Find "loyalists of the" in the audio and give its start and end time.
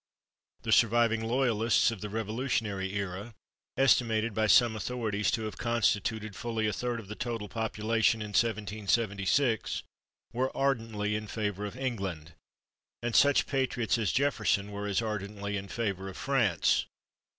1.23-2.09